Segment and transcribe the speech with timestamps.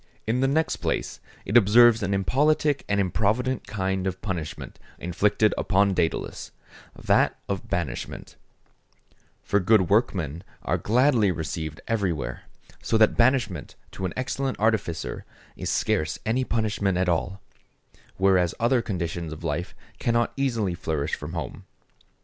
[0.25, 5.93] In the next place, it observes an impolitic and improvident kind of punishment inflicted upon
[5.93, 8.35] Dædalus—that of banishment;
[9.43, 12.45] for good workmen are gladly received everywhere,
[12.81, 15.23] so that banishment to an excellent artificer
[15.55, 17.39] is scarce any punishment at all;
[18.17, 21.65] whereas other conditions of life cannot easily flourish from home.